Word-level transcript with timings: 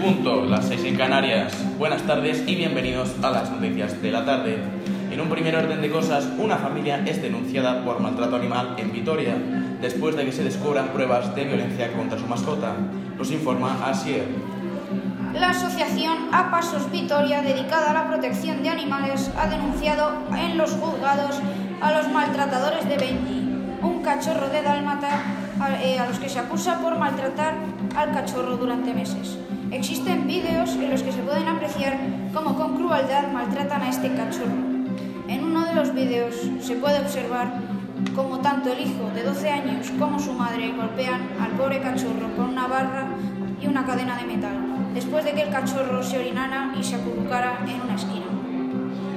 punto, 0.00 0.46
las 0.46 0.68
6 0.68 0.84
en 0.84 0.96
Canarias. 0.96 1.52
Buenas 1.76 2.02
tardes 2.02 2.42
y 2.46 2.54
bienvenidos 2.54 3.14
a 3.22 3.30
las 3.30 3.50
noticias 3.50 4.00
de 4.00 4.10
la 4.10 4.24
tarde. 4.24 4.58
En 5.10 5.20
un 5.20 5.28
primer 5.28 5.54
orden 5.54 5.82
de 5.82 5.90
cosas, 5.90 6.26
una 6.38 6.56
familia 6.56 7.04
es 7.04 7.20
denunciada 7.20 7.84
por 7.84 8.00
maltrato 8.00 8.36
animal 8.36 8.76
en 8.78 8.90
Vitoria, 8.90 9.34
después 9.82 10.16
de 10.16 10.24
que 10.24 10.32
se 10.32 10.44
descubran 10.44 10.88
pruebas 10.88 11.34
de 11.34 11.44
violencia 11.44 11.92
contra 11.92 12.18
su 12.18 12.26
mascota. 12.26 12.74
Nos 13.18 13.30
informa 13.30 13.86
Asier. 13.86 14.24
La 15.34 15.50
asociación 15.50 16.16
A 16.32 16.50
Pasos 16.50 16.90
Vitoria, 16.90 17.42
dedicada 17.42 17.90
a 17.90 17.94
la 17.94 18.08
protección 18.08 18.62
de 18.62 18.70
animales, 18.70 19.30
ha 19.36 19.46
denunciado 19.46 20.12
en 20.38 20.56
los 20.56 20.70
juzgados 20.72 21.38
a 21.82 21.92
los 21.92 22.08
maltratadores 22.08 22.88
de 22.88 22.96
Benji, 22.96 23.76
un 23.82 24.02
cachorro 24.02 24.48
de 24.48 24.62
dálmata 24.62 25.39
eh, 25.68 25.98
a, 25.98 26.06
los 26.06 26.18
que 26.18 26.28
se 26.28 26.38
acusa 26.38 26.80
por 26.80 26.98
maltratar 26.98 27.54
al 27.94 28.12
cachorro 28.12 28.56
durante 28.56 28.94
meses. 28.94 29.38
Existen 29.70 30.26
vídeos 30.26 30.70
en 30.76 30.90
los 30.90 31.02
que 31.02 31.12
se 31.12 31.20
pueden 31.20 31.48
apreciar 31.48 31.98
cómo 32.32 32.56
con 32.56 32.76
crueldad 32.76 33.30
maltratan 33.32 33.82
a 33.82 33.88
este 33.88 34.14
cachorro. 34.14 34.70
En 35.28 35.44
uno 35.44 35.64
de 35.66 35.74
los 35.74 35.94
vídeos 35.94 36.34
se 36.60 36.74
puede 36.76 36.98
observar 36.98 37.52
cómo 38.14 38.40
tanto 38.40 38.72
el 38.72 38.80
hijo 38.80 39.10
de 39.14 39.22
12 39.22 39.50
años 39.50 39.90
como 39.98 40.18
su 40.18 40.32
madre 40.32 40.72
golpean 40.76 41.28
al 41.40 41.50
pobre 41.52 41.80
cachorro 41.80 42.34
con 42.36 42.50
una 42.50 42.66
barra 42.66 43.08
y 43.60 43.66
una 43.66 43.84
cadena 43.84 44.16
de 44.16 44.24
metal, 44.24 44.56
después 44.94 45.24
de 45.24 45.32
que 45.32 45.42
el 45.42 45.50
cachorro 45.50 46.02
se 46.02 46.18
orinara 46.18 46.72
y 46.78 46.82
se 46.82 46.96
acurrucara 46.96 47.58
en 47.66 47.80
una 47.82 47.94
esquina. 47.94 48.26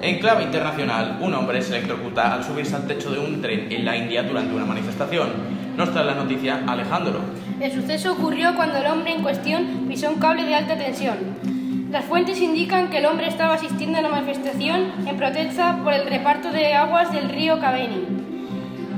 En 0.00 0.20
clave 0.20 0.44
internacional, 0.44 1.18
un 1.20 1.34
hombre 1.34 1.60
se 1.60 1.76
electrocuta 1.76 2.32
al 2.32 2.44
subirse 2.44 2.76
al 2.76 2.86
techo 2.86 3.10
de 3.10 3.18
un 3.18 3.42
tren 3.42 3.66
en 3.70 3.84
la 3.84 3.96
India 3.96 4.22
durante 4.22 4.54
una 4.54 4.64
manifestación. 4.64 5.67
Nos 5.78 5.92
trae 5.92 6.06
la 6.06 6.16
noticia 6.16 6.64
Alejandro. 6.66 7.20
El 7.60 7.70
suceso 7.70 8.14
ocurrió 8.14 8.56
cuando 8.56 8.78
el 8.78 8.86
hombre 8.88 9.12
en 9.12 9.22
cuestión 9.22 9.86
pisó 9.86 10.10
un 10.10 10.18
cable 10.18 10.42
de 10.42 10.56
alta 10.56 10.76
tensión. 10.76 11.16
Las 11.92 12.04
fuentes 12.04 12.40
indican 12.40 12.90
que 12.90 12.98
el 12.98 13.06
hombre 13.06 13.28
estaba 13.28 13.54
asistiendo 13.54 13.98
a 13.98 14.00
una 14.00 14.08
manifestación 14.08 14.90
en 15.06 15.16
protesta 15.16 15.78
por 15.84 15.92
el 15.92 16.08
reparto 16.08 16.50
de 16.50 16.74
aguas 16.74 17.12
del 17.12 17.28
río 17.28 17.60
Kaveni. 17.60 18.08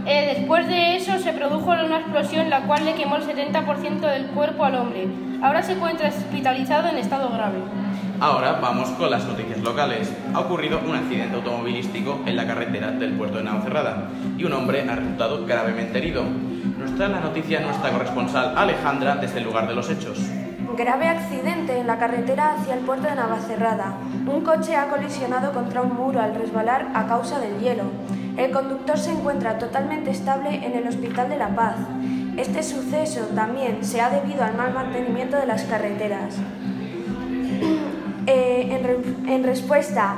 Eh, 0.06 0.36
después 0.38 0.66
de 0.68 0.96
eso 0.96 1.18
se 1.18 1.34
produjo 1.34 1.66
una 1.66 1.98
explosión 1.98 2.48
la 2.48 2.62
cual 2.62 2.86
le 2.86 2.94
quemó 2.94 3.16
el 3.16 3.24
70% 3.24 4.00
del 4.00 4.28
cuerpo 4.28 4.64
al 4.64 4.76
hombre. 4.76 5.06
Ahora 5.42 5.62
se 5.62 5.72
encuentra 5.72 6.08
hospitalizado 6.08 6.88
en 6.88 6.96
estado 6.96 7.28
grave. 7.30 7.58
Ahora 8.20 8.58
vamos 8.60 8.88
con 8.90 9.10
las 9.10 9.26
noticias 9.26 9.60
locales. 9.60 10.10
Ha 10.32 10.40
ocurrido 10.40 10.80
un 10.86 10.94
accidente 10.94 11.36
automovilístico 11.36 12.20
en 12.24 12.36
la 12.36 12.46
carretera 12.46 12.90
del 12.90 13.12
puerto 13.12 13.36
de 13.36 13.44
Navacerrada 13.44 14.08
y 14.38 14.44
un 14.44 14.54
hombre 14.54 14.88
ha 14.88 14.96
resultado 14.96 15.44
gravemente 15.44 15.98
herido. 15.98 16.24
Nos 16.80 16.96
trae 16.96 17.10
la 17.10 17.20
noticia 17.20 17.60
nuestra 17.60 17.90
corresponsal 17.90 18.56
Alejandra 18.56 19.16
desde 19.16 19.38
el 19.38 19.44
lugar 19.44 19.68
de 19.68 19.74
los 19.74 19.90
hechos. 19.90 20.18
Grave 20.78 21.08
accidente 21.08 21.78
en 21.78 21.86
la 21.86 21.98
carretera 21.98 22.54
hacia 22.54 22.72
el 22.72 22.80
puerto 22.80 23.06
de 23.06 23.16
Navacerrada. 23.16 23.98
Un 24.26 24.40
coche 24.42 24.76
ha 24.76 24.88
colisionado 24.88 25.52
contra 25.52 25.82
un 25.82 25.94
muro 25.94 26.22
al 26.22 26.34
resbalar 26.34 26.88
a 26.94 27.06
causa 27.06 27.38
del 27.38 27.58
hielo. 27.58 27.84
El 28.38 28.50
conductor 28.50 28.96
se 28.96 29.12
encuentra 29.12 29.58
totalmente 29.58 30.10
estable 30.10 30.64
en 30.64 30.74
el 30.74 30.88
Hospital 30.88 31.28
de 31.28 31.36
la 31.36 31.54
Paz. 31.54 31.76
Este 32.38 32.62
suceso 32.62 33.26
también 33.34 33.84
se 33.84 34.00
ha 34.00 34.08
debido 34.08 34.42
al 34.42 34.54
mal 34.54 34.72
mantenimiento 34.72 35.36
de 35.36 35.46
las 35.46 35.64
carreteras. 35.64 36.36
Eh, 38.26 39.08
en, 39.26 39.42
respuesta 39.42 40.16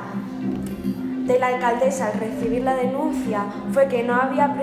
de 1.32 1.38
la 1.38 1.46
alcaldesa 1.48 2.08
al 2.08 2.20
recibir 2.20 2.62
la 2.62 2.76
denuncia 2.76 3.46
fue 3.72 3.88
que 3.88 4.02
no 4.02 4.14
había 4.16 4.54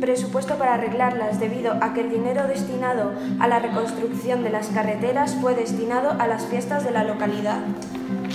presupuesto 0.00 0.56
para 0.56 0.74
arreglarlas 0.74 1.38
debido 1.38 1.72
a 1.80 1.94
que 1.94 2.00
el 2.00 2.10
dinero 2.10 2.48
destinado 2.48 3.12
a 3.38 3.46
la 3.46 3.60
reconstrucción 3.60 4.42
de 4.42 4.50
las 4.50 4.68
carreteras 4.68 5.36
fue 5.40 5.54
destinado 5.54 6.16
a 6.18 6.26
las 6.26 6.46
fiestas 6.46 6.84
de 6.84 6.90
la 6.90 7.04
localidad. 7.04 7.60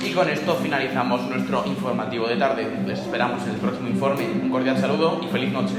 Y 0.06 0.14
con 0.14 0.30
esto 0.30 0.56
finalizamos 0.56 1.22
nuestro 1.30 1.66
informativo 1.66 2.28
de 2.28 2.38
tarde. 2.38 2.66
Les 2.88 3.00
esperamos 3.00 3.44
en 3.44 3.56
el 3.56 3.58
próximo 3.58 3.90
informe. 3.90 4.26
Un 4.42 4.50
cordial 4.50 4.78
saludo 4.78 5.20
y 5.22 5.28
feliz 5.28 5.52
noche. 5.52 5.76